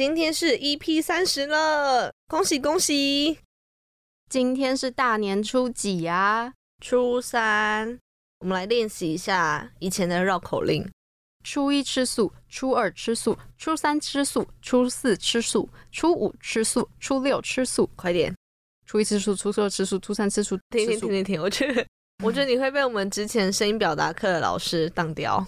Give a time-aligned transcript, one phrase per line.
[0.00, 3.36] 今天是 EP 三十了，恭喜恭喜！
[4.30, 6.54] 今天是大年初几啊？
[6.82, 7.98] 初三。
[8.38, 10.90] 我们来练习一下以前的绕口令：
[11.44, 17.86] 初一吃素，初二吃素，初三吃素，初四吃素，初五吃素，初六吃素。
[17.94, 18.34] 快点！
[18.86, 20.58] 初一吃素，初二吃素，初三吃素。
[20.70, 21.42] 停停停停停！
[21.42, 21.86] 我觉得，
[22.24, 25.46] 我觉得你会被我们之前声音表达课的老师当掉。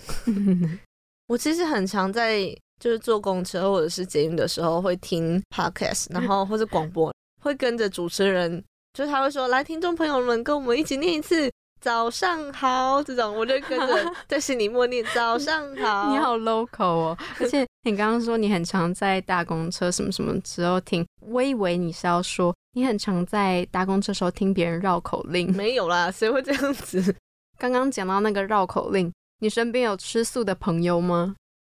[1.29, 8.61] 我其实很常在就是坐公车或者是捷运的时候会听 podcast，然后或者广播，会跟着主持人，
[8.93, 11.49] 就是他会说：“来，听众朋友们，跟我们一起念一次。”
[11.81, 16.11] 早上好，这种我就跟着 在心里默念早上好。
[16.15, 25.53] 你好 local 哦，而且你刚刚说你很常在搭公车什么什么时候听，我以为你是要说你很常在搭公车时候听别人绕口令。
[25.57, 27.15] 没有啦，谁会这样子？
[27.59, 31.35] 刚刚讲到那个绕口令，你身边有吃素的朋友吗？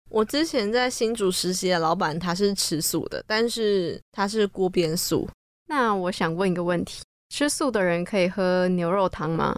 [0.08, 5.28] 我之前在新竹实习的老板他是吃素的，但是他是锅边素。
[5.68, 9.54] 那我想问一个问题，吃素的人可以喝牛肉汤吗？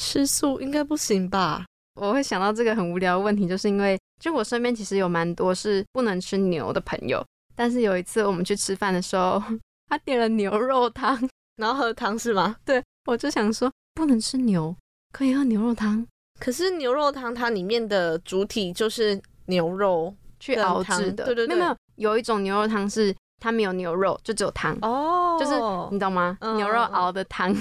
[0.00, 1.64] 吃素应该不行吧？
[2.00, 9.40] 我会想到这个很无聊的问题，就是因为就我身边其实有蛮多是不能吃牛的朋友，但是有一次我们去吃饭的时候，
[9.88, 11.16] 他点了牛肉汤，
[11.56, 12.56] 然后喝汤是吗？
[12.64, 14.74] 对，我就想说不能吃牛，
[15.12, 16.04] 可以喝牛肉汤，
[16.40, 25.54] 可是牛肉汤它里面的主体就是牛肉去熬制的，对对对，没有没有，有一种牛肉汤是它没有牛肉，就只有汤哦，就是
[25.92, 26.36] 你懂吗？
[26.56, 27.54] 牛肉熬的汤。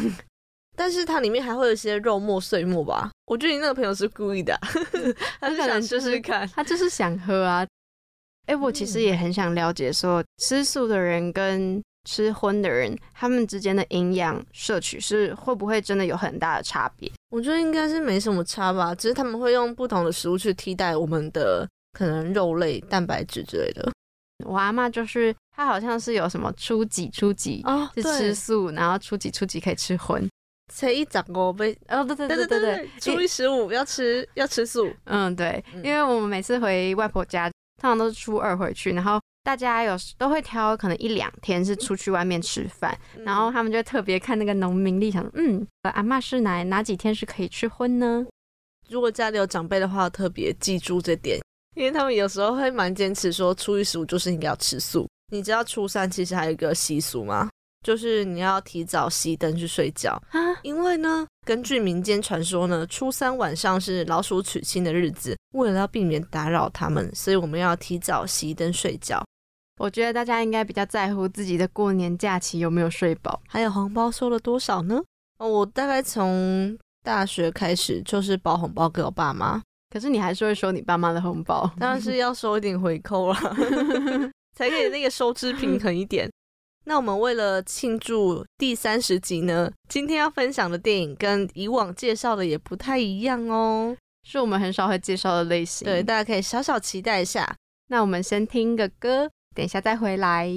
[0.76, 3.12] 但是它里面还会有一些肉末碎末吧？
[3.26, 4.58] 我觉得你那个朋友是故意的，
[5.40, 7.64] 他可能就是看，他就是想喝啊。
[8.48, 17.12] 哎，我其实也很想了解，说吃素的人跟吃荤的人，他们之间的营养摄取是会不会真的有很大的差别？
[17.30, 23.92] 我觉得应该是没什么差吧，只是他们会用不同的食物去替代我们的可能肉类、蛋白质之类的。
[24.46, 27.64] 我阿妈就是她，好像是有什么初几初几
[27.96, 30.28] 是吃素，然后初几初几可以吃荤。
[30.74, 37.50] 才一长五杯哦，对对对对对，初一十五要吃要吃素，嗯对，因为我们每次回外婆家，
[37.82, 48.26] 通常都是初二回去，然后大家有都会挑可能一两天是出去外面吃饭，然后他们就特别看那个农民历，想嗯，阿妈是哪哪几天是可以吃荤呢？
[48.90, 51.40] 如果家里有长辈的话，特别记住这点，
[51.76, 55.08] 因为他们有时候会蛮坚持说初一十五就是应该要吃素。
[55.32, 57.50] 你知道初三其实还有一个习俗吗？
[57.84, 69.22] 就是你要提早熄灯去睡觉啊，因为呢，根据民间传说呢，初三晚上是老鼠娶亲的日子，为了要避免打扰他们，所以我们要提早熄灯睡觉。
[69.78, 75.04] 我觉得大家应该比较在乎自己的过年假期有没有睡饱，还有红包收了多少呢？
[75.40, 83.36] 哦，我大概从大学开始就是包红包给我爸妈，可是你还是会收你爸妈的红包，当然是要收一点回扣了，
[84.56, 86.30] 才可以那个收支平衡一点。
[86.86, 95.86] 那我们为了庆祝第三十集呢，今天要分享的电影跟以往介绍的也不太一样哦，是我们很少会介绍的类型。
[95.86, 97.56] 对，大家可以小小期待一下。
[97.88, 100.49] 那我们先听个歌，等一下再回来。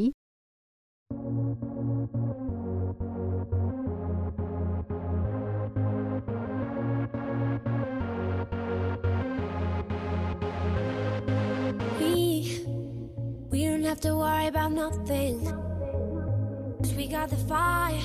[13.51, 15.61] We don't have to worry about nothing.
[17.01, 17.99] we got the fire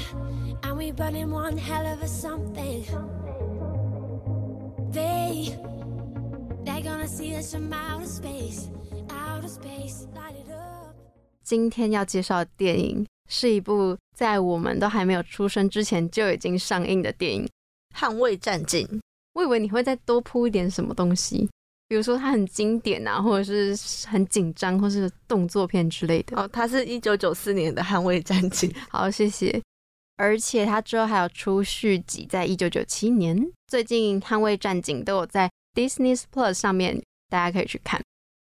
[0.62, 2.82] and we burning one hell of a something.
[4.90, 5.54] They,
[6.64, 8.70] they're gonna see us from outer space,
[9.10, 10.79] outer space, light it up.
[11.43, 17.47] 今天要介绍的电影是一部在我们都还没有出生之前就已经上映的电影
[17.97, 18.87] 《捍卫战警》。
[19.33, 21.49] 我以为你会再多铺一点什么东西。
[21.87, 26.37] 比如说它很经典啊，或者是很紧张，或是动作片之类的。
[26.41, 28.69] 哦，它是一九九四年的《捍卫战警》。
[28.89, 29.61] 好，谢谢。
[30.15, 33.37] 而且它之后还有出续集，在一九九七年。
[33.67, 38.01] 最近《捍卫战警》都有在 Disney Plus 上面，大家可以去看。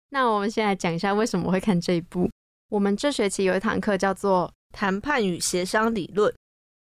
[0.09, 2.31] 那我们先来讲一下为什么会看这一部。
[2.69, 6.35] 我们这学期有一堂课叫做谈判与协商理论，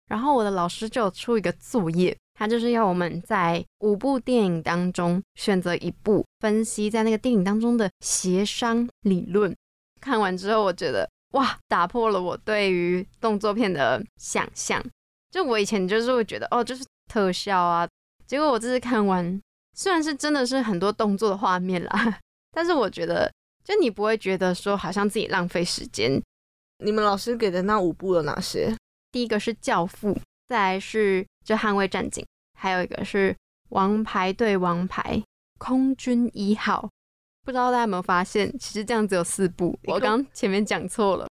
[0.07, 2.15] 然后我的老师就出一个作业。
[2.33, 9.53] 他就是要我们在五部电影当中选择一部，分析在那个电影当中的协商理论。
[9.99, 14.81] 看完之后，我觉得哇，打破了我对于动作片的想象。
[15.29, 17.85] 就我以前就是会觉得哦，就是特效啊。
[18.25, 19.41] 结果我这次看完，
[19.75, 22.19] 虽然是真的是很多动作的画面啦，
[22.55, 23.29] 但是我觉得
[23.69, 26.19] 就你不会觉得说好像自己浪费时间。
[26.83, 28.75] 你们老师给的那五部有哪些？
[29.11, 30.11] 第一个是《教父》。
[30.47, 32.25] 再来是就捍卫战警，
[32.57, 33.35] 还有一个是
[33.69, 35.21] 王牌对王牌
[35.59, 36.89] 空军一号，
[37.45, 41.27] 不知道大家有没有发现，其实这样只有四部，我刚前面讲错了。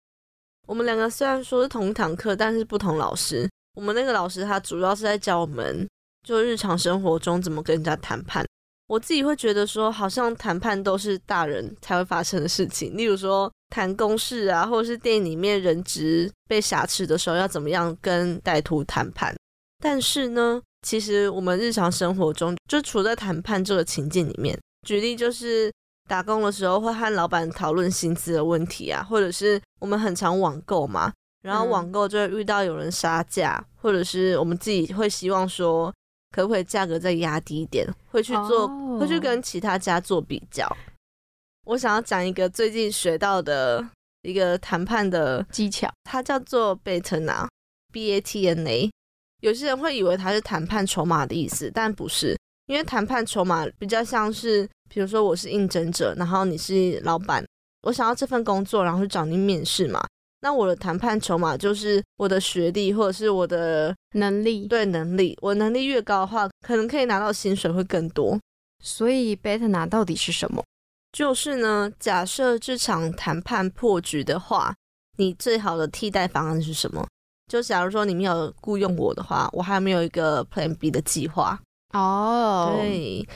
[0.67, 3.49] 我们两个虽然说是同一堂课，但是不同老师。
[3.75, 5.89] 我们那个老师他主要是在教我们，
[6.25, 8.45] 就日常生活中怎么跟人家谈判。
[8.87, 19.35] 我自己会觉得说，好像谈判都是大人才会发生的事情，例如说谈公事啊，或者是电影里面人质被挟持的时候要怎么样跟歹徒谈判。
[19.83, 24.59] 但是呢，其实我们日常生活中就处在谈判这个情境里面。
[24.87, 25.73] 举例就是
[26.09, 31.11] 打工的时候会和老板讨论薪资的问题啊，或者是我们很常网购嘛，
[31.43, 35.91] 然后嗯网购就会遇到有人杀价，或者是我们自己会希望说
[36.35, 40.69] 可不可以价格再压低一点，会去做，哦会去跟其他家做比较。
[41.65, 43.89] 我想要讲一个最近学到的
[44.23, 47.49] 一个谈判的技巧它叫做贝特纳
[47.93, 48.91] （B A T N A）。
[49.43, 52.37] 有些人会以为它是谈判筹码的意思，但不是，
[52.67, 57.47] 因为谈判筹码比较像是，比如说我是应征者，然后你是老板，
[57.83, 60.05] 我想要这份工作，然后去找你面试嘛。
[60.45, 68.39] 那我的谈判筹码就是我的学历或者是我的能力，对能力，我能力越高的话，可能可以拿到薪水会更多。
[68.83, 70.63] 所以贝特拿到底是什么？
[71.13, 74.75] 就是呢，假设这场谈判破局的话，
[75.17, 77.09] 你最好的替代方案是什么？
[77.51, 81.59] 就假如说你没有雇佣我的话，我还没有一个 Plan B 的计划。
[81.95, 83.27] 哦，，对，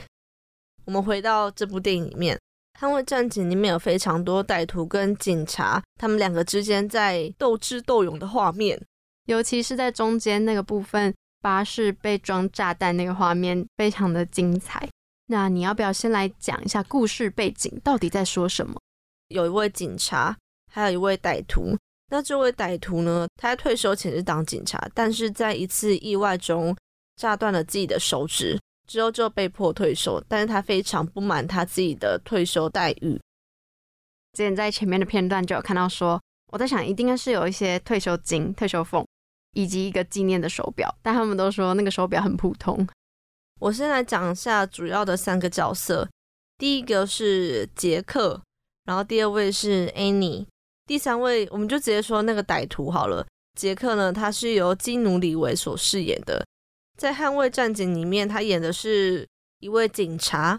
[0.84, 2.36] 我们回到这部电影里面，
[2.80, 8.80] 《捍卫战警》里面有非常多歹徒跟警察他们两个之间在斗智斗勇的画面。
[9.24, 14.88] 尤其是在中间那个部分，巴士被装炸弹那个画面非常的精彩。
[15.26, 18.80] 那你要不要先来讲一下故事背景，到底在说什么？
[19.28, 20.34] 有一位警察，
[20.72, 21.76] 还有一位歹徒。
[22.10, 26.74] 那这位歹徒呢，他在退休前是当警察，但是在一次意外中
[27.16, 28.58] 炸断了自己的手指，
[28.88, 30.20] 之后就被迫退休。
[30.26, 33.20] 但是他非常不满他自己的退休待遇。
[34.32, 36.20] 之前在前面的片段就有看到说，
[36.52, 39.06] 我在想一定是有一些退休金、退休俸，
[39.52, 42.86] 以及一个纪念的手表，但他们都说那个手表很普通。
[43.60, 46.08] 我先来讲一下主要的三个角色，
[46.56, 48.40] 第一个是杰克，
[48.84, 50.46] 然后第二位是 Annie，
[50.86, 53.26] 第三位我们就直接说那个歹徒好了。
[53.56, 56.46] 杰克呢，他是由基努里维所饰演的，
[56.98, 59.24] 在《捍卫战警》里面，他演的是
[59.60, 60.58] 一位警察。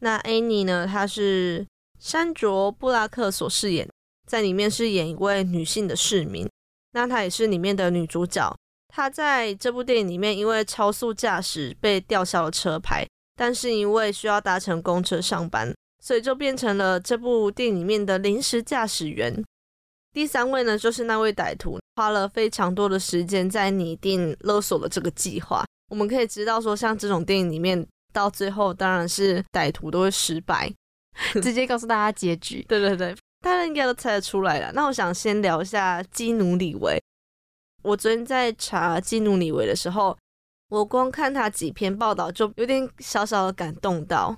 [0.00, 1.66] 那 Annie 呢，她是
[1.98, 3.86] 山卓布拉克所饰演，
[4.26, 6.48] 在里面是演一位女性的市民。
[6.92, 8.56] 那她也是里面的女主角。
[8.88, 19.44] 她在这部电影里面，因为超速驾驶被吊销了车牌，但是因为需要搭乘公车上班，所以就变成了这部电影里面的临时驾驶员。
[20.12, 25.64] 第三位呢，就是那位歹徒，花了非常多的时间在拟定勒索的这个计划。
[25.88, 30.72] 我们可以知道说，像这种电影里面，到最后当然是歹徒都会失败。
[31.42, 32.64] 直接告诉大家结局。
[32.68, 34.72] 对对对，大家应该都猜得出来了。
[34.72, 37.00] 那我想先聊一下基努里维。
[37.82, 40.16] 我昨天在查基努里维的时候，
[40.68, 44.36] 我光看他几篇报道就有点小小的感动到。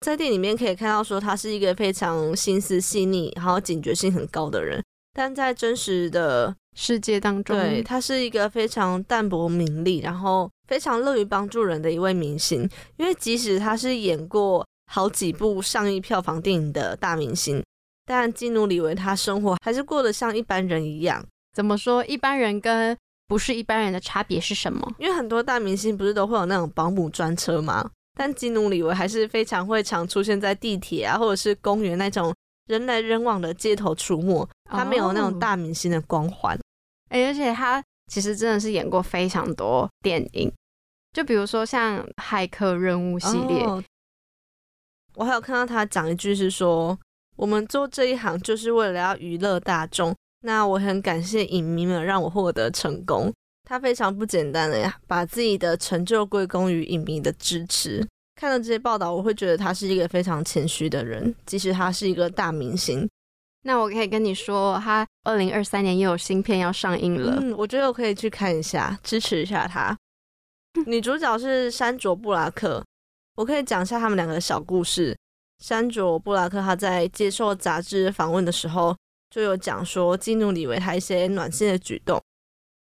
[0.00, 4.82] 在电影里面可以看到说他是一个非常心思细腻，然后警觉性很高的人，
[5.12, 12.68] 但在真实的世界当中，对他是一个非常淡泊名利，然后非常乐于帮助人的一位明星。
[12.96, 17.62] 因为即使他是演过好几部上亿票房电影的大明星，
[18.06, 21.24] 但基努里维他生活还是过得像一般人一样。
[21.54, 22.02] 怎么说？
[22.06, 22.96] 一般人跟
[23.28, 24.94] 不是一般人的差别是什么？
[24.98, 27.90] 因为很多大明星不是都会有那种保姆专车吗？
[28.16, 32.34] 但基努里维还是非常会常出现在地铁啊，或者是公园那种
[32.72, 34.48] 人来人往的街头出没。
[34.64, 36.58] 他没有那种哦大明星的光环。
[37.10, 40.50] 哎、而且他其实真的是演过非常多电影，
[41.12, 43.84] 就比如说像《骇客任务》系列，哦
[45.16, 46.98] 我还有看到他讲一句是说，
[47.36, 50.14] 我们做这一行就是为了要娱乐大众。
[50.40, 53.30] 那我很感谢影迷们让我获得成功。
[53.68, 58.06] 他非常不简单的呀，把自己的成就归功于影迷的支持。
[58.42, 63.08] 看到这些报道，我会觉得他是一个非常谦虚的人，即使他是一个大明星。
[63.62, 67.38] 那我可以跟你说，他二零二三年又有新片要上映了。
[67.40, 69.96] 嗯，我觉得我可以去看一下，支持一下他。
[70.86, 72.84] 女主角是山卓布拉克，
[73.36, 75.16] 我可以讲一下他们两个的小故事。
[75.60, 78.96] 山卓布拉克他在接受杂志访问的时候，
[79.30, 82.20] 就有讲说基努里维他一些暖心的举动。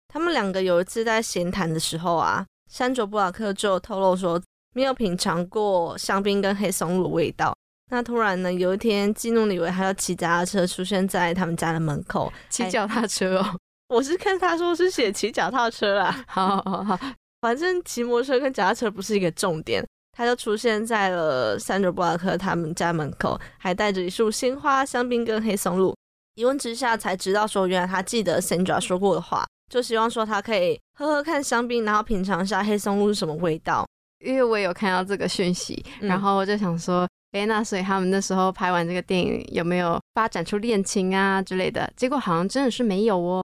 [0.08, 4.38] 他们两个有一次在闲谈的时候啊，山卓布拉克就透露说
[4.78, 7.52] 没有品尝过香槟跟黑松露的味道。
[7.90, 13.58] 那突然呢，有一天基努里维他要骑脚踏车出现在他们家的门口，骑脚踏车哦，
[13.92, 16.98] 我是看他说是写骑脚踏车啦，好好好好，
[17.40, 19.84] 反正骑摩托车跟脚踏车不是一个重点。
[20.16, 25.92] 他就出现在了三卓布拉克他们家门口，还带着一束鲜花、香槟跟黑松露。
[26.36, 33.84] 一问之下才知道，说原来他记得 Sandra 说过的话，就希望说他可以喝喝看香槟，然后品尝一下黑松露是什么味道。
[34.24, 41.90] 因为我有看到这个讯息，然后我就想说，哎，那所以他们那时候拍完这个电影有没有发展出恋情啊之类的？
[41.96, 43.44] 结果好像真的是没有哦。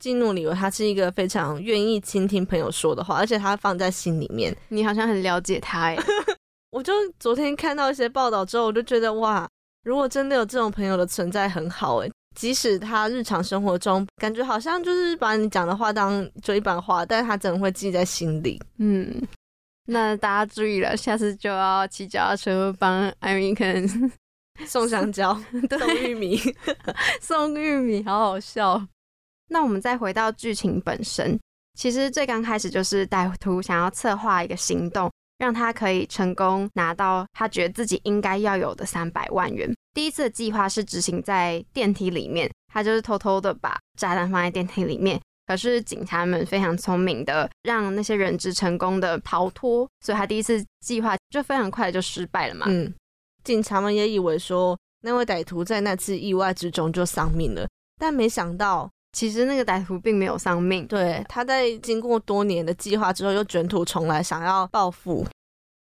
[0.00, 4.54] 基努里维他是一个非常愿意倾听朋友说的话，而且他放在心里面。
[4.68, 5.96] 你好像很了解他哎。
[6.72, 9.48] 我就昨天看到一些报道之后，我就觉得哇，
[9.84, 12.10] 如果真的有这种朋友的存在，很好哎。
[12.34, 18.58] 即使他日常生活中感觉好像就是把你讲的话当就一般话，但是他真的会记在心里。
[18.78, 19.22] 嗯，
[19.86, 23.88] 那大家注意了，下次就要骑脚踏车帮艾米肯
[24.66, 25.34] 送香蕉、
[25.78, 26.38] 送玉米、
[27.20, 28.80] 送玉米，好好笑。
[29.48, 31.38] 那我们再回到剧情本身，
[31.74, 39.68] 其实最刚开始就是歹徒想要策划一个行动，让他可以成功拿到他觉得自己应该要有的三百万元。
[39.94, 45.20] 第一次的计划是执行在电梯里面，他就是偷偷的把炸弹放在电梯里面。
[45.52, 52.66] 可是警察们非常聪明的让那些人质成功的逃脱，所以他第一次计划就非常快就失败了嘛。
[52.68, 52.92] 嗯，
[53.44, 57.68] 警察们也以为说那位歹徒在那次意外之中就丧命了，
[57.98, 58.90] 但没想到。
[59.14, 65.26] 其实那个歹徒并没有丧命，对，他在经过多年的计划之后又卷土重来，想要报复。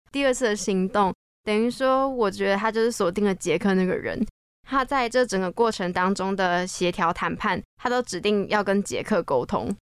[0.10, 1.14] 第二次的行动
[1.44, 4.26] 等于说，我觉得他就是锁定了杰克那个人。
[4.70, 9.76] 他在这整个过程当中的协调谈判，他都指定要跟杰克沟通。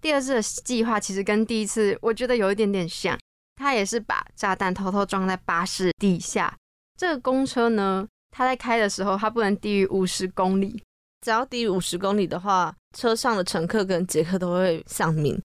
[0.00, 3.18] 第二次的计划其实跟第一次我觉得有一点点像，
[3.56, 6.54] 他也是把炸弹偷偷装在巴士底下。
[6.96, 10.80] 这个公车呢，他在开的时候，它不能低于五十公里。
[11.20, 15.40] 只要低于五十公里的话，车上的乘客跟杰克都会丧命。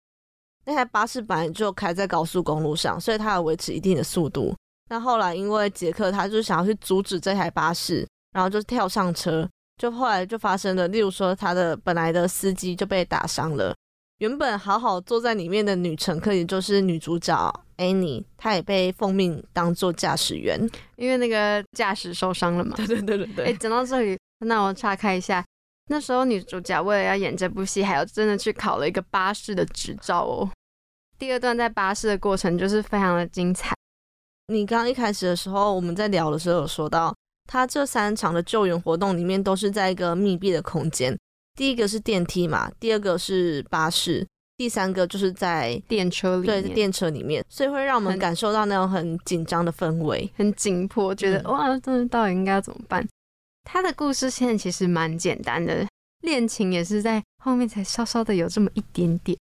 [0.65, 4.55] 那台巴士本来就开在高速公路上，所以它要维持一定的速度。
[4.89, 9.47] 那后来因为杰克他就想要去阻止这台巴士，然后就跳上车，
[9.77, 13.73] 就后来就发生了，例如说他的本来的司机就被打伤了，
[14.17, 20.59] 原本好好坐在里面的女乘客，也就是女主角 Annie，她也被奉命当做驾驶员，
[20.95, 22.75] 因为那个驾驶受伤了嘛。
[22.77, 23.45] 对对对对对。
[23.45, 25.43] 哎，讲到这里，那我岔开一下。
[25.87, 30.49] 那时候女主角为了要演这部戏，还要真的去考了一个巴士的执照哦。
[31.19, 33.75] 第二段在巴士的过程就是非常的精彩。
[34.47, 37.13] 你刚刚一开始的时候，我们在聊的时候有说到，
[37.45, 41.17] 他这三场的救援活动里面都是在一个密闭的空间。
[41.55, 44.25] 第一个是电梯嘛，第二个是巴士，
[44.57, 46.47] 第三个就是在电车里。
[46.47, 53.07] 对，电车里面，所以会让我们感受到那种很紧张的氛围，很紧迫，觉得哇，这到底应该要怎么办？
[53.65, 55.85] 他的故事线其实蛮简单的，
[56.21, 59.37] 恋情也是在后面才稍稍的有这么一点点。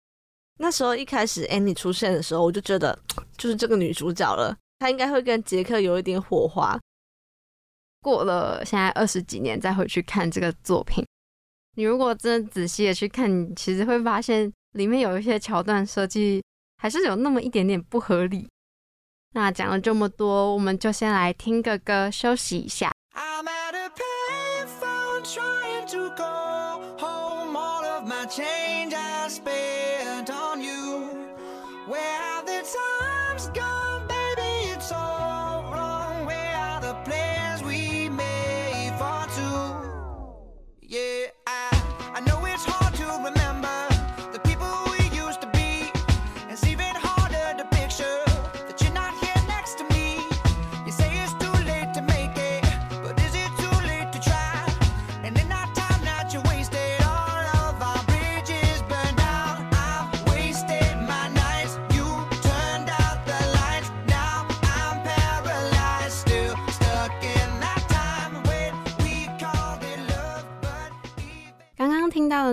[0.58, 2.98] 那时候一开始 Annie 出现的时候，我就觉得
[3.38, 6.78] 就是这个女主角了，她应该会跟杰克有一点火花。
[8.02, 11.06] 过了现在二十几年再回去看这个作品，
[11.76, 16.42] 你如果真的仔细的去看，你其实会发现里面有一些桥段设计
[16.76, 18.48] 还是有那么一点点不合理。
[19.34, 22.92] 那讲了这么多，我们就先来听个歌休息一下。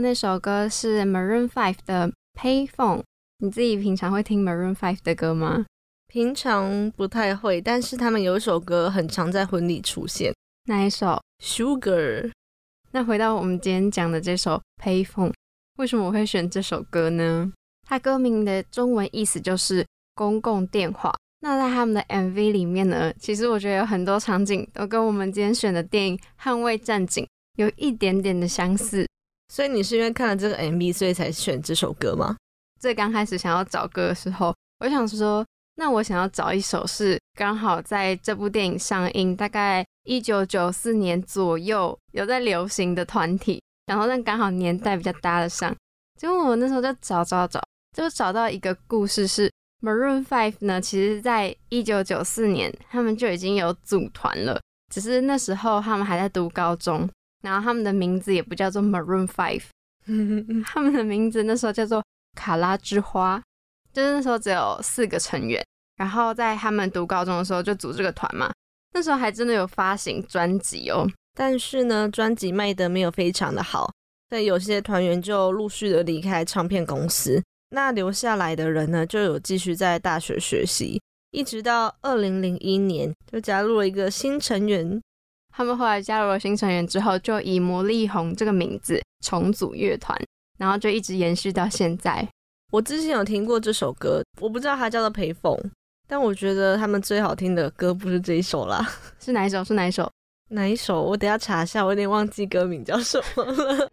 [0.01, 3.03] 的那首歌是 Maroon Five 的 Payphone。
[3.39, 5.65] 你自己平常会听 Maroon Five 的歌吗？
[6.07, 10.33] 平常不太会，但是他们有一首歌很常在婚礼出现。
[10.65, 12.31] 那一首？Sugar。
[12.91, 15.33] 那回到我们今天讲的这首 Payphone，
[15.77, 17.51] 为什么我会选这首歌呢？
[17.87, 21.13] 它歌名的中文意思就是公共电话。
[21.41, 27.23] 那在他们的 MV 里面呢，其实我觉得有很多场景都跟我们今天选的电影《捍卫战警》
[27.55, 29.05] 有一点点的相似。
[29.49, 32.37] 所以你是因为看了这个 MV，所以才选这首歌吗？
[32.79, 45.75] 最刚开始想要找歌的时候，我想说，那我想要找一首是刚好在这部电影上映，大概一九九四年左右有在流行的团体，然后那刚好年代比较搭得上。
[46.17, 47.61] 结果我那时候就找找找，
[47.97, 49.51] 就找到一个故事，是
[49.81, 54.61] Maroon Five 呢，其实在一九九四年他们就已经有组团了，
[54.93, 57.09] 只是那时候他们还在读高中，
[57.41, 59.63] 然后他们的名字也不叫做 Maroon Five，
[60.65, 62.03] 他们的名字那时候叫做
[62.35, 63.41] 卡拉之花，
[63.93, 65.63] 就是那时候只有四个成员，
[65.97, 68.51] 然后在他们读高中的时候就组这个团嘛，
[68.93, 73.91] 那时候还真的有发行专辑哦，但是呢，专辑卖的没有非常的好，
[74.29, 77.41] 所以有些团员就陆续的离开唱片公司。
[77.71, 84.99] 那留下来的人呢，就有继续在大学学习，一直到二零零一年就加入了一个新成员。
[85.51, 90.17] 他们后来加入了新成员之后，就以魔力红这个名字重组乐团，
[90.57, 92.27] 然后就一直延续到现在。
[92.71, 95.53] 我之前有听过这首歌，我不知道它叫做《陪凤》，
[96.07, 98.87] 但我觉得他们最好听的歌不是这一首啦，
[99.19, 99.63] 是哪一首？
[99.63, 100.09] 是哪一首？
[100.49, 101.01] 哪一首？
[101.01, 103.89] 我等下查一下，我有点忘记歌名叫什么了。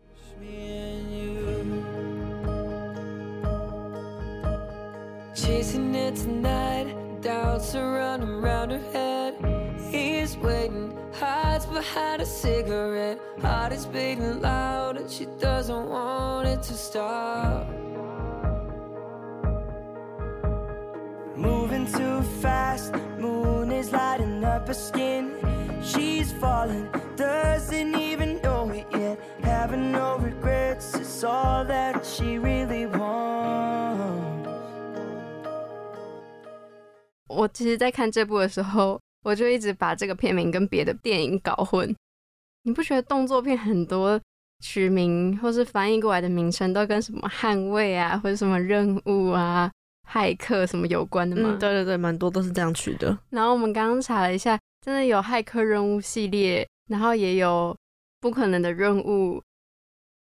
[9.95, 10.91] Chasing it tonight, doubts are running round her head.
[10.91, 13.19] He's waiting, hides behind a cigarette.
[13.41, 17.67] Heart is beating loud, and she doesn't want it to stop.
[21.35, 25.31] Moving too fast, moon is lighting up her skin.
[25.81, 29.19] She's falling, doesn't even know it yet.
[29.43, 33.09] Having no regrets is all that she really wants.
[37.27, 41.92] 我其实，在看这部的时候， 我就一直把这个片名跟别的电影搞混。
[42.62, 44.20] 你不觉得动作片很多
[44.60, 49.68] 取名或是翻译过来的名称都跟什么捍卫啊，或者什么任务啊、
[50.08, 51.56] 骇客什么有关的吗？
[51.58, 53.18] 对对对，蛮多都是这样取的。
[53.30, 57.76] 然后我们刚刚查了一下，真的有骇客任务系列，然后也有
[58.20, 59.42] 不可能的任务。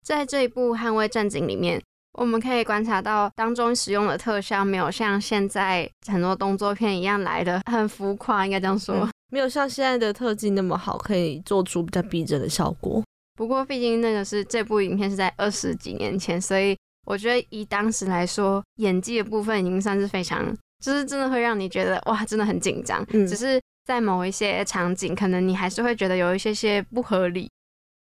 [0.04, 1.82] 在这一部《捍卫战警》里面。
[2.16, 13.02] 我们可以观察到，当中使用的特效没有像现在很多动作片一样来的很浮夸，应该这样说，没有像现在的特技那么好，可以做出比较逼真的效果。
[13.36, 16.74] 不过，毕竟那个是这部影片是在二十几年前，所以
[17.06, 20.42] 我觉得以当时来说，演技的部分已经算是非常，
[20.82, 23.04] 就是真的会让你觉得哇，真的很紧张。
[23.10, 27.46] 嗯，只是在某一些场景，可能你还是会觉得有一些些不合理。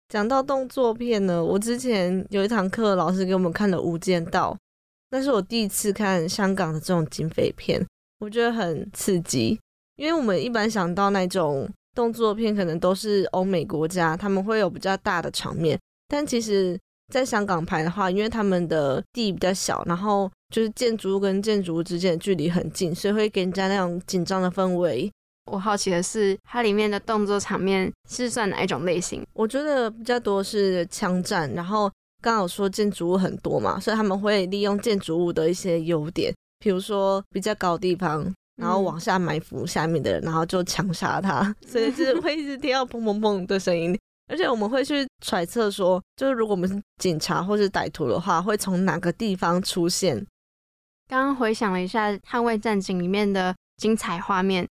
[0.09, 4.53] 讲到动作片呢，我之前有一堂课，老师给我们看了《无间道》，
[5.11, 7.85] 那是我第一次看香港的这种警匪片，
[8.19, 9.59] 我觉得很刺激。
[9.97, 16.79] 因为我们一般想到那种动作片，可能都是欧美国家，他们会有比较大的场面，但其实
[17.11, 25.11] 在香港拍的话，因为他们的地比较小，然后就是建筑物跟建筑物之间的距离很近，所以会给人家那种紧张的氛围。
[25.47, 29.25] 我好奇的是，它里面的动作场面是算哪一种类型？
[29.33, 31.89] 我觉得比较多是枪战，然后
[32.21, 43.97] 刚好说建筑物很多嘛，所以他们会利用建筑物的一些优点，比如说比较高地方，然后往下埋伏下面的人，然后就枪杀他，所以就是会一直听到砰砰砰的声音。
[44.29, 50.17] 而且我们会去揣测说，就是如果我们是警察或是歹徒的话，会从哪个地方出现？
[51.07, 54.67] 刚刚回想了一下《捍卫战警》里面的精彩画面。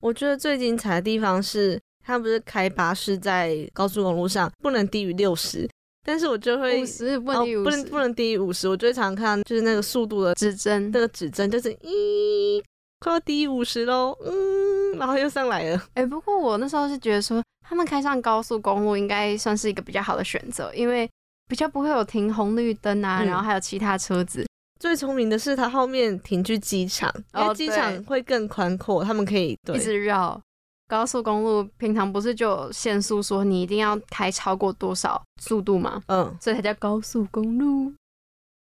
[0.00, 5.68] 我觉得最精彩的地方是，他不是开巴士在高速公路上不能低于六十，
[6.04, 12.62] 但是我就会五十不能低于不能不能低于五十，我就会常看就是那个速度的指针，那个指针就是咦，
[13.00, 15.82] 快要低于五十喽，嗯，然后又上来了。
[15.94, 21.08] 哎，不过我那时候是觉得说，他们开上高速公路应该算是一个比较好的选择，因为
[21.46, 24.46] 比较不会有停红绿灯啊，然后还有其他车子。
[24.80, 30.40] 最聪明的是，它后面停去机场，因为机场会更宽阔，他们可以一直绕
[30.88, 31.62] 高速公路。
[31.76, 36.02] 平常不是就有限速，说你一定要开超过多少速度吗？
[36.06, 37.92] 嗯，所以才叫高速公路。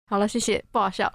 [0.09, 1.11] 好了，谢谢，不好笑。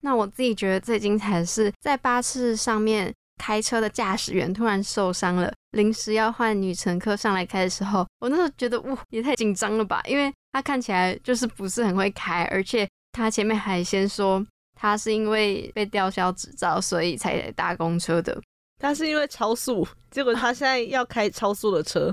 [0.00, 12.88] 那我自己觉得最精彩的是，在巴士上面开车的驾驶员突然受伤了，临时要换女乘客上来开的时候，我那时候觉得哇，也太紧张了吧，因为他看起来就是不是很会开，而且。
[13.12, 14.44] 他前面还先说
[14.74, 18.40] 他是因为被吊销执照，所以才搭公车的。
[18.78, 22.12] 他是因为超速，结果他现在要开超速的车。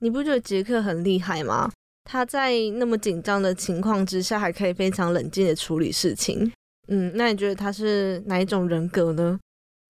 [0.00, 1.70] 你不觉得杰克很厉害吗？
[2.04, 6.52] 他在那么紧张的情况之下，还可以非常冷静的处理事情。
[6.88, 9.38] 嗯，那你觉得他是哪一种人格呢？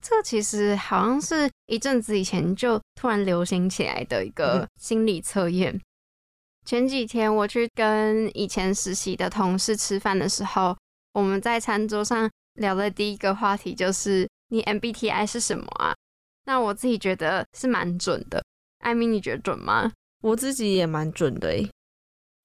[0.05, 5.81] 这其实好像是一阵子以前就突然流行起来的一个心理测验。
[6.65, 10.77] 前几天我去跟以前实习的同事吃饭的时候，
[11.13, 15.95] 我们在餐桌上聊的第一个话题就是你 MBTI 是什么啊？
[16.45, 18.43] 那我自己觉得是蛮准的。
[18.81, 19.93] 艾米，你觉得准吗？
[20.23, 21.69] 我自己也蛮准的诶。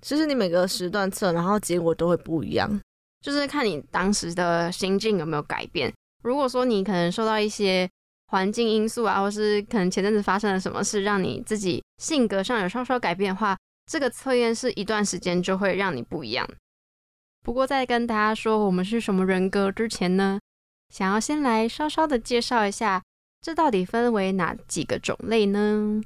[0.03, 2.79] 其实你每个时段测，然后结果都会不一样，
[3.21, 5.91] 就是看你当时的心境有没有改变。
[6.23, 7.89] 如果说你可能受到一些
[8.27, 16.47] 环境因素啊，或是可能前阵子发生了什么事，让你自己性格上有稍稍改变的话，这个测验是一段时间就会让你不一样。
[17.41, 20.37] 不过在跟大家说我们是什么人格之前呢，
[20.89, 23.01] 想要先来稍稍的介绍一下，
[23.41, 26.01] 这到底分为哪几个种类呢？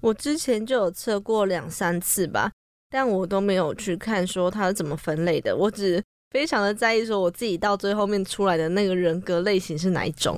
[0.00, 2.50] 我之前就有测过两三次吧，
[2.90, 10.36] 但我都没有去看说它是怎么分类的，我只非常的在意说我自己到最后面出来的那个人格类型是哪一种。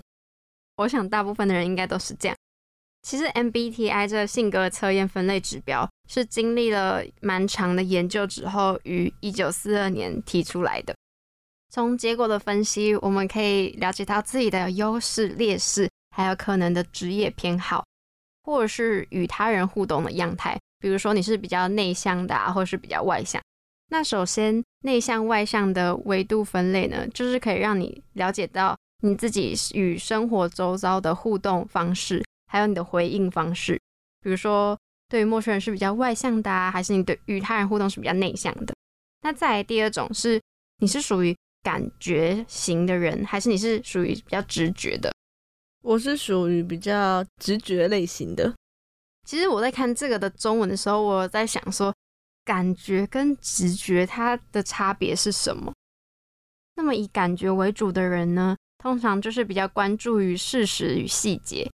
[0.76, 2.36] 我想大部分的人应该都是这样。
[3.02, 10.94] 其实 MBTI 这个性格测验分类指标是经历了蛮长的研究之后，于一九四二年提出来的。
[11.70, 17.84] 从结果的分析，我们可以了解到自己的优势、劣势，还有可能的职业偏好，
[18.42, 20.58] 或者是与他人互动的样态。
[20.78, 23.42] 比如说你是比较内向的，啊，或者是比较外向。
[23.90, 28.76] 那首先，内向外向的维度分类呢，就是可以让你了解到。
[29.02, 33.78] 你自己与生活周遭的互动方式，还有你的回应方式，
[34.22, 34.76] 比如说
[35.08, 38.74] 对于陌生人是比较外向的，还是你对与他人互动是比较内向的？
[39.22, 40.40] 那再来第二种是，
[40.78, 45.12] 你是属于感觉型的人，还是你是属于比较直觉的？
[45.82, 48.52] 我是属于比较直觉类型的。
[49.24, 51.94] 其实我在看这个的中文的时候，我在想说，
[52.44, 55.72] 感觉跟直觉它的差别是什么？
[56.74, 58.56] 那么以感觉为主的人呢？
[58.78, 61.68] 通常就是比较关注于事实与细节，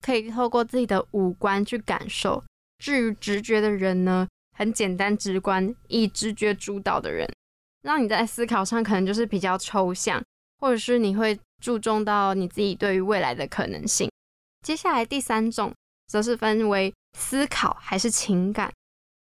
[0.00, 2.42] 可以透过自己的五官去感受。
[2.78, 7.28] 至于直觉的人呢，很简单直观，以直觉主导的人，
[7.82, 10.22] 让你在思考上可能就是比较抽象，
[10.58, 14.10] 或者是你会注重到你自己对于未来的可能性。
[14.64, 15.72] 接下来第三种
[16.06, 18.72] 则是分为思考还是情感，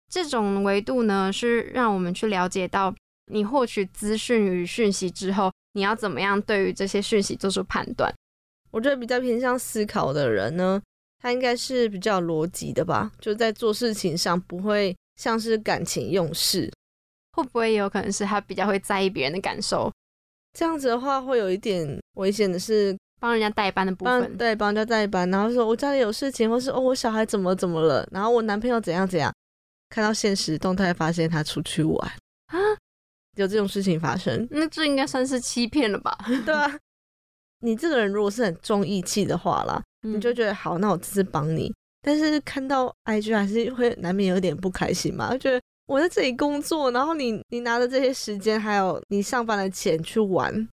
[0.09, 2.93] 这种维度呢是让我们去了解到
[3.31, 5.51] 你获取资讯与讯息之后。
[5.73, 8.13] 你要怎么样对于这些讯息做出判断？
[8.71, 10.81] 我觉得比较偏向思考的人呢，
[11.21, 16.71] 他应该是比较逻辑的吧，就在做事情上不会像是感情用事。
[17.33, 19.91] 会不会有可能是他比较会在意别人的感受？
[20.53, 29.33] 这样子的话会有一点危险的是帮人家代班的部分，对，帮人家代班，然后说我家里有事情，或是哦我小孩怎么怎么了，然后我男朋友怎样怎样，
[29.89, 32.11] 看到现实动态发现他出去玩
[32.47, 32.57] 啊。
[33.37, 36.17] 有这种事情发生，那这应该算是欺骗了吧？
[36.45, 36.77] 对啊，
[37.63, 41.73] 你这个人如果是很重义气的话啦，你就觉得好，那我这次帮你。
[42.01, 50.67] 但是看到 IG 还是会难免有点不开心嘛，就觉得我在这里工作，然后你你拿着这些时间还有你上班的钱去玩。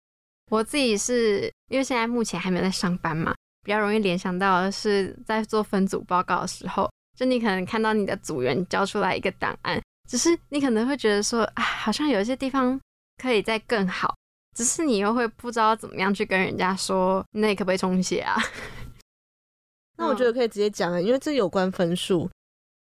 [0.50, 3.34] 我自己是因为现在目前还没有在上班嘛，
[3.64, 9.80] 比较容易联想到的是在做分组报告的时候，就你可能看到你的组员交出来一个档案。
[10.08, 12.80] 只是你可能会觉得说，啊，好像有一些地方
[13.20, 14.14] 可以再更好，
[14.54, 18.36] 只是你又会不知道怎么样去跟人家说，那可不可以重写啊？
[19.96, 22.28] 那我觉得可以直接讲啊，因为这有关分数。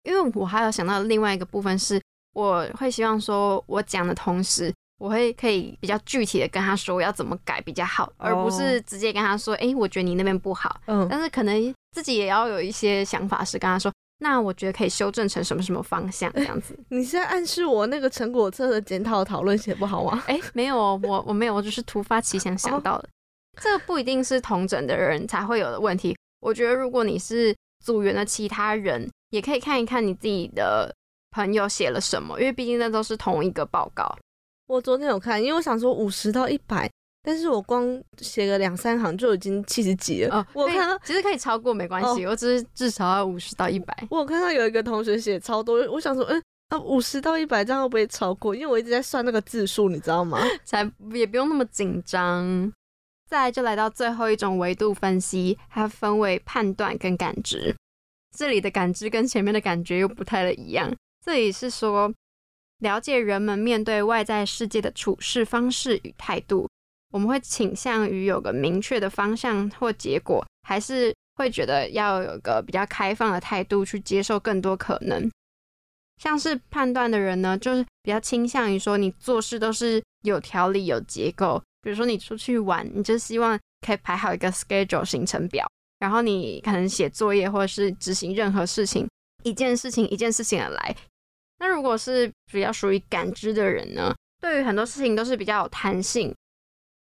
[0.04, 2.02] 因为我还有想到另外一个部分是，
[2.34, 10.82] 我会希望说我讲的同时，我会可以比较具体的跟他说我要怎么改比较好，而不是直接跟他说，哎，我觉得你那边不好。
[10.88, 13.92] 嗯，但是可能自己也要有一些想法，是跟他说。
[14.20, 16.78] 那我觉得可以修正成什么什么方向这样子？
[16.90, 20.24] 你是在暗示我那个成果册的检讨讨论写不好吗？
[20.28, 23.10] 哎，没有哦，我我没有，我只是突发奇想想到的。
[23.62, 26.16] 这个不一定是同诊的人才会有的问题。
[26.44, 30.94] 我觉得如果你是组员的其他人，也可以看一看你自己的
[31.32, 34.16] 朋友写了什么，因为毕竟那都是同一个报告。
[34.68, 36.90] 我昨天有看，因为我想说五十到一百。
[37.26, 40.46] 但是我光写个两三行就已经七十几了。
[40.52, 43.98] 我看到其实可以超过没关系，我只是至少要五十到一百。
[44.10, 48.54] 我有看到有一个同学写超多，我想说，嗯啊，五十到一百这样会不会超过？
[48.54, 50.38] 因为我一直在算那个字数，你知道吗？
[50.66, 50.80] 才
[51.14, 52.70] 也不用那么紧张。
[53.34, 57.76] 再就来到最后一种维度分析，它分为判断跟感知。
[58.38, 60.94] 这里的感知跟前面的感觉又不太一样。
[61.26, 62.14] 这里是说
[62.82, 66.70] 了解人们面对外在世界的处事方式与态度。
[67.10, 75.28] 我们会倾向于有个明确的方向或结果，还是会觉得要有个比较开放的态度去接受更多可能。
[76.22, 81.60] 像是判断的人呢，就是比较倾向于说你做事都是有条理、有结构。
[81.84, 85.68] 比如说你出去玩，你就希望可以排好一个 schedule 行程表，
[86.00, 89.08] 然后你可能写作业或者是执行任何事情，
[89.44, 90.96] 一件事情一件事情的来。
[91.60, 96.34] 那如果是比较属于感知的人呢，对于很多事情都是比较有弹性。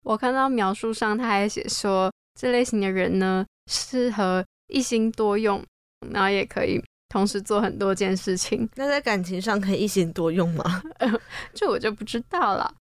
[0.04, 5.62] 我看到描述上，他还写说，这类型的人呢，适合一心多用，
[6.12, 8.66] 然后也可以同时做很多件事情。
[8.76, 10.82] 那在感情上可以一心多用吗？
[11.52, 12.74] 这我就不知道了。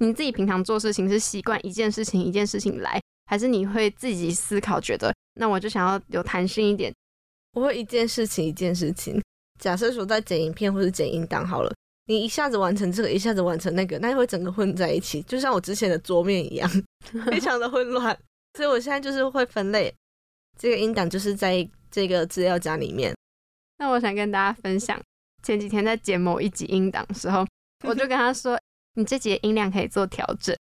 [0.00, 6.92] 你自己平常做事情是习惯一件事情一件事情来，还是你会自己思考，觉得那我就想要有弹性一点？
[7.52, 9.20] 我会一件事情一件事情。
[9.60, 11.74] 假设说在剪影片或者剪音档好了，
[12.06, 16.70] 你一下子完成这个，一下子完成那个，那就会整个混在一起，就像我之前的桌面一样，
[17.26, 18.18] 非常的混乱。
[18.54, 19.94] 所以我现在就是会分类，
[20.58, 23.14] 这个音档就是在这个资料夹里面。
[23.76, 24.98] 那我想跟大家分享，
[25.42, 27.46] 前几天在剪某一集音档的时候，
[27.84, 28.58] 我就跟他说
[28.94, 30.56] ：“你这集的音量可以做调整。”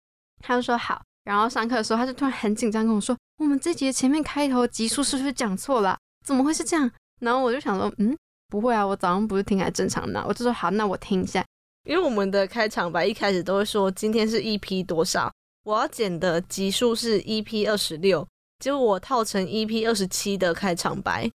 [0.42, 1.02] 他就说好。
[1.24, 5.98] 然后上课的时候，他就突然很紧张跟我说：“我们这集的前面开头集数是不是讲错了？
[6.24, 6.88] 怎么会是这样？”
[7.20, 8.16] 然后我就想说：“嗯，
[8.48, 11.44] 不会啊，我早上不是听还正常的。”我就说：“好，那我听一下。”
[11.88, 15.32] 因为我们的开场白一开始都会说今天是 EP 多少，
[15.64, 18.26] 我要剪的集数是 EP 二十六，
[18.58, 21.30] 结果我套成 EP 二十七的开场白，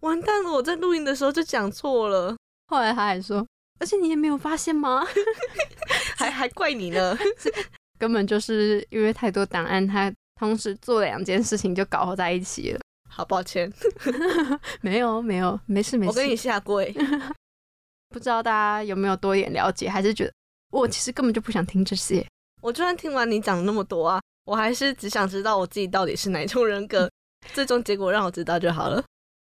[0.00, 0.52] 完蛋了！
[0.52, 2.36] 我在录音的时候就讲错了。
[2.66, 3.46] 后来他还说
[3.80, 5.04] ：“而且你也没有发现吗？
[6.16, 7.16] 还 还怪你呢。
[7.98, 12.80] ”根本就是因为太多档案，他同时做两件事情就搞在一起了。
[13.08, 13.72] 好抱歉，
[14.80, 16.10] 没有没有，没事没事。
[16.10, 16.92] 我跟你下跪。
[18.10, 20.32] 不知道大家有没有多一点了解，还是觉得
[20.72, 22.26] 我其实根本就不想听这些。
[22.60, 27.10] 我就算听完你讲那么多啊，我还是只想知道我自己到底是哪种人格，
[27.52, 29.02] 最终结果让我知道就好了。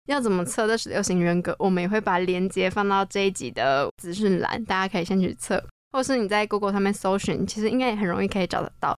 [0.07, 1.55] 要怎么测这十六型人格？
[1.59, 5.63] 我们也会把链接放到这一集的资讯栏，大家可以先去测。
[5.91, 8.97] 或是你在 Google 上面搜寻，其实应该也很容易可以找得到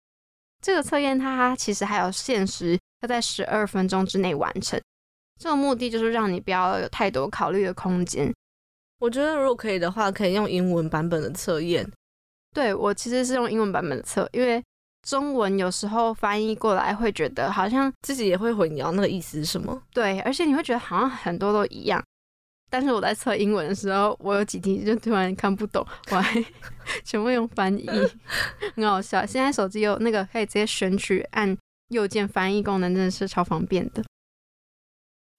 [0.62, 1.18] 这个测验。
[1.18, 4.82] 它其实还有限时，要在十二分钟之内完成。
[5.40, 8.34] 这个目的就是让你不要有太多考虑的空间。
[9.00, 11.90] 我觉得如果可以的话，可以用英文版本的测验。
[12.54, 14.62] 对我其实是用英文版本的测，因为
[15.02, 19.82] 中文有时候翻译过来会觉得好像自己也会混淆那个意思是什么。
[19.94, 22.04] 对，而且你会觉得好像很多都一样。
[22.70, 26.46] 但是我在测英文的时候，我有几题就突然看不懂， 我还
[27.04, 27.90] 全部用翻译，
[28.76, 29.26] 很好笑。
[29.26, 31.58] 现在手机有那个可以直接选取按
[31.88, 34.04] 右键翻译功能，真的是超方便的。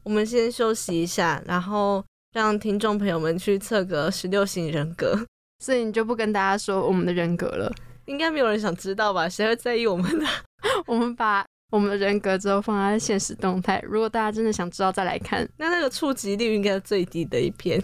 [0.03, 5.25] 我们先休息一下，然后让听众朋友们去测个十六型人格。
[5.63, 7.71] 所以你就不跟大家说我们的人格了？
[8.11, 9.29] 应该没有人想知道吧？
[9.29, 10.27] 谁会在意我们的？
[10.87, 11.47] 我们把。
[11.71, 17.81] 我们的人格之后放在现实动态，如果大家真的想知道再来看，那那个触及率应该是最低的一篇。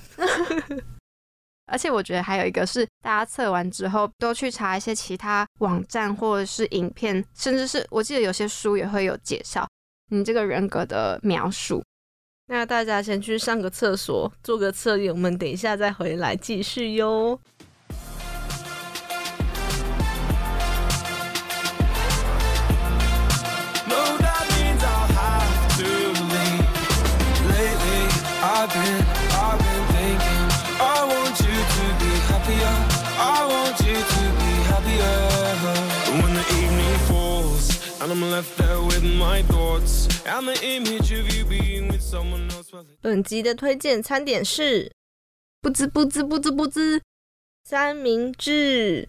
[1.71, 9.65] 而且我觉得还有一个是，大家测完之后都去查一些其他网站或者是影片，甚至是我记得有些书也会有介绍
[10.11, 11.81] 你这个人格的描述。
[12.49, 17.41] 那大家先去上个厕所，做个测验，我们等一下再回来继续哟。
[43.01, 44.91] 本集的推荐餐点是
[45.61, 47.01] 不滋不滋不滋不滋
[47.65, 49.09] 三明治。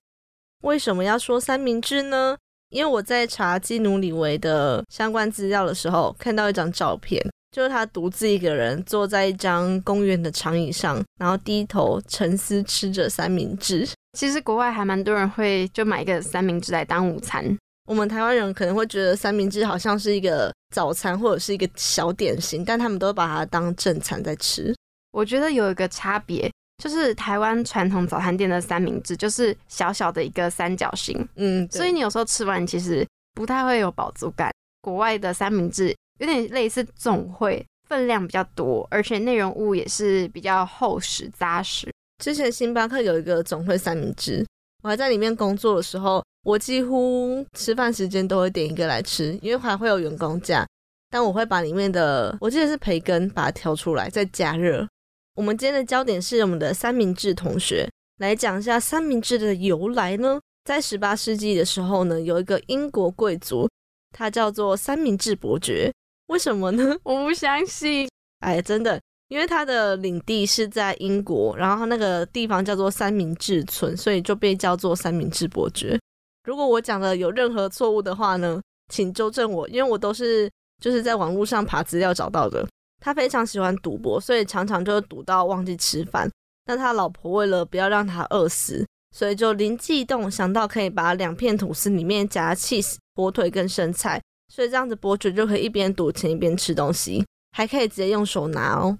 [0.63, 2.37] 为什么要说三明治呢？
[2.69, 7.21] 因为我在查基努里维的相关资料的时候，看到一张照片。
[7.49, 13.87] 就是他独自一个人坐在一张公园的长椅上，然后低头沉思吃着三明治。
[14.13, 17.57] 其实国外还蛮多人会就买一个三明治来当午餐。
[17.87, 24.75] 我们台湾人可能会觉得三明治好像是一个早餐或者是一个小点心，但他们都把它当正餐在吃。
[25.11, 26.51] 我觉得有一个差别，
[26.83, 34.51] 就是台湾传统早餐店的三明治就是小小的一个三角形，嗯，所以你有时候吃完其实不太会有饱足感。
[34.81, 35.95] 国外的三明治。
[36.19, 41.87] 有点类似总会，分量比较多，而且内容物也是比较厚实扎实。
[42.17, 44.43] 之前星巴克有一个总会三明治，
[44.87, 50.65] 我还在里面工作的时候，我几乎吃饭时间都会点一个来吃，因为还会有员工价。
[51.09, 54.87] 但我会把里面的，我记得是培根，把它挑出来再加热。
[55.35, 57.85] 我们今天的焦点是我们的三明治同学
[58.19, 60.39] 来讲一下三明治的由来呢。
[60.63, 63.69] 在十八世纪的时候呢，有一个英国贵族，
[64.17, 65.91] 他叫做三明治伯爵。
[66.27, 66.97] 为什么呢？
[67.03, 68.07] 我不相信。
[68.39, 68.97] 哎，真的，
[69.29, 75.99] 因为他的领地是在英国，然后那个地方叫做三明治村，所以就被叫做三明治伯爵。
[76.45, 78.61] 如果我讲的有任何错误的话呢，
[78.91, 80.49] 请纠正我，因为我都是
[80.81, 82.65] 就是在网络上爬资料找到的。
[82.99, 86.29] 他非常喜欢赌博，所以常常就赌到忘记吃饭。
[86.65, 88.85] 但他老婆为了不要让他饿死，
[89.15, 94.21] 所以就灵机一动，想到可以把两片吐司里面夹 cheese、火腿跟生菜。
[94.53, 98.97] 所以这样子，伯爵就可以一边赌钱一边吃东西，还可以直接用手拿哦。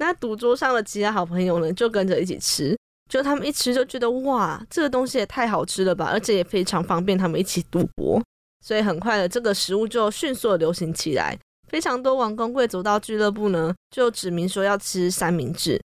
[0.00, 2.74] 那赌桌上的其他好朋友呢，就跟着一起吃。
[3.10, 8.22] 就他们一吃就觉得哇，这个东西也太好吃了吧，而且也非常方便他们一起赌博，
[8.64, 11.36] 所以很快的这个食物就迅速的流行起来。
[11.68, 15.78] 非常多王公贵族到俱乐部呢，就指明说要吃三明治。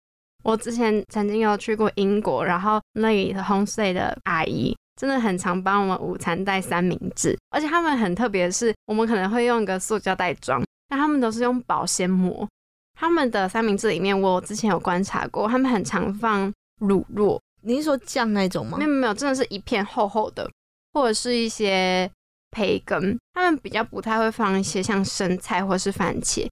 [0.44, 12.48] 我之前曾经有去过英国，然后那里的 homestay 的阿姨真的很常帮我们午餐带三明治，而且他们很特别的是，我们可能会用一个塑胶袋装，但他们都是用保鲜膜。
[12.98, 17.38] 他们的三明治里面，我之前有观察过，他们很常放乳酪。
[17.60, 18.78] 你是说酱那种吗？
[18.78, 20.48] 没有没有，真的是一片厚厚的，
[20.94, 22.10] 或者是一些
[22.50, 23.18] 培根。
[23.34, 26.48] 他们比较不太会放一些像生菜或是番茄。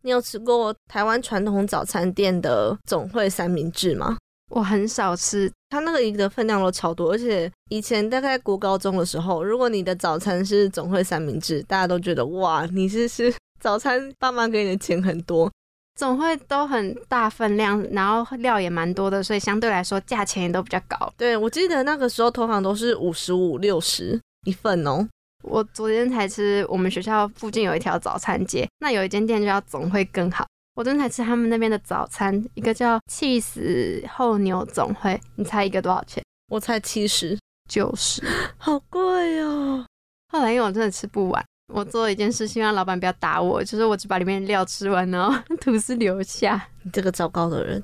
[0.00, 4.16] 你有吃过台湾传统早餐店的总会三明治吗？
[4.50, 15.50] 我很少吃，它那个一个分量都超多，而且以前大概国高中的时候，如果你的早餐是总会三明治，大家都觉得哇，你是是早餐爸妈给你的钱很多。
[15.94, 21.12] 总会都很大分量，然后料也蛮多的，所以相对来说价钱也都比较高。
[21.16, 25.06] 对，我记得那个时候通常都是五十五、六十一份哦。
[25.44, 30.46] 我昨天才吃，我们学校附近有一条早餐街，那有一间店叫总会更好。
[30.74, 36.24] 我昨天才吃他们那边的早餐，一个叫气死后牛总会，你猜一个多少钱？
[36.48, 38.22] 我猜七十九十，
[38.56, 39.84] 好贵哦。
[40.28, 41.44] 后来因为我真的吃不完。
[41.72, 46.68] 我做了一件事，希望老板不要打我，就是我只把里面的料吃完，然后 吐司留下。
[46.82, 47.82] 你这个糟糕的人！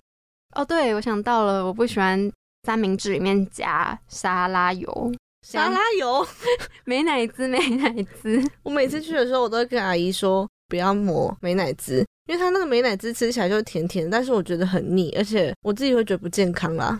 [0.54, 2.30] 哦，对，我想到了，我不喜欢
[2.64, 5.12] 三明治里面加沙拉油。
[5.46, 6.26] 沙拉油？
[6.84, 8.42] 美奶滋，美奶滋。
[8.62, 16.98] 我每次去的时候，我都会跟阿姨说不要抹美奶滋，因为它那个美奶滋吃起来就是甜甜，但是我觉得很腻，而且我自己会觉得不健康啦。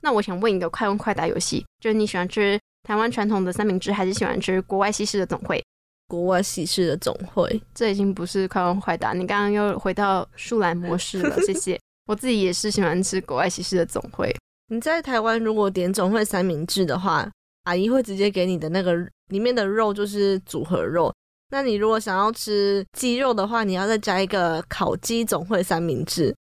[0.00, 5.62] 那我想问一个快问快答游戏，就是你喜欢吃台湾传统的三明治，还是喜欢吃国外西式的总会？
[6.06, 11.36] 国外喜事的总会，这已经不是快问快答，你刚刚又回到树懒模式了。
[11.42, 14.34] 谢谢，我自己也是喜欢吃国外喜事的总会。
[14.68, 17.30] 你在台湾如果点总会三明治的话，
[17.64, 18.94] 阿姨会直接给你的那个
[19.28, 21.12] 里面的肉就是组合肉。
[21.50, 26.34] 那你如果想要吃鸡肉的话，你要再加一个烤鸡总会三明治。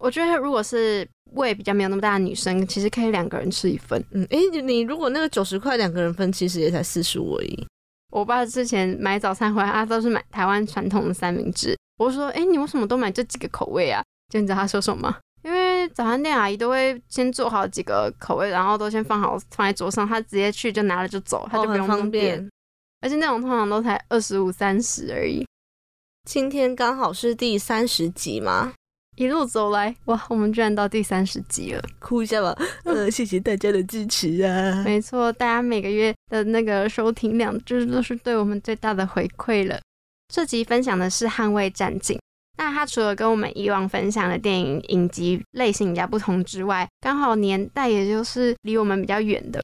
[0.00, 4.02] 我觉得如果是胃比较没有那么大的女生，其实可以两个人吃一份。
[4.12, 7.66] 嗯，诶，你如果那个九十块两个人分，其实也才四十五而已。
[8.10, 11.76] 我爸之前买早餐回来，他都是买台湾传统的三明治。
[11.98, 15.16] 我说：“哎，你为什么都买这几个口味啊？”就你知道他说什么？
[15.42, 22.48] 因为早餐店阿姨都会先做好几个口味，然后都先放好放在桌上，他直接去就拿了就走，他就不用方便。
[23.00, 25.46] 而且那种通常都才二十五三十而已。
[26.28, 28.72] 今天刚好是第三十集嘛。
[29.20, 32.56] 一路走来，哇，我们居然到第三十集了，哭一下吧。
[32.84, 34.80] 呃，谢谢大家的支持啊。
[34.82, 39.78] 没错，大家每个月的那个收听量，就是都是对我们最大的回馈了。
[40.32, 42.16] 这集分享的是《捍卫战警》，
[42.56, 49.62] 那它除了跟我们以往分享的电影影集类型比较不同之外，刚好年代也就是离我们比较远的，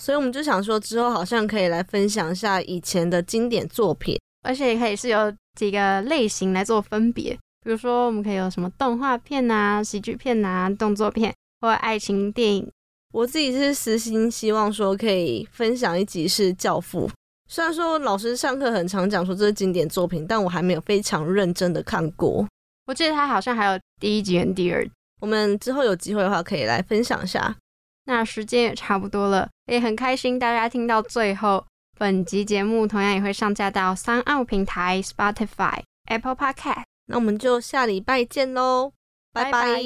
[0.00, 7.36] 所以我们就想说，之后好像可以来分享一下以前的经典作品，而且也可以是由几个类型来做分别。
[7.66, 12.70] 比如说，我们可以有什么动画片啊、喜剧片啊、动作片或爱情电影。
[13.12, 17.08] 我自己是私心希望说可以分享一集是《教父》，
[17.50, 22.46] 虽然说老师上课很常讲说这是经典作品，但我还没有非常认真的看过。
[22.86, 24.88] 我记得他好像还有第一集跟第二。
[25.20, 27.56] 我们之后有机会的话可以来分享一下。
[28.04, 31.66] 那时间也差不多了，也很开心大家听到最后。
[31.98, 36.84] 本集节目同样也会上架到三奥平台、Spotify、Apple Podcast。
[37.06, 38.92] 那我们就下礼拜见喽，
[39.32, 39.80] 拜拜！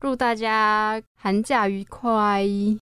[0.00, 2.44] 祝大家寒假愉快。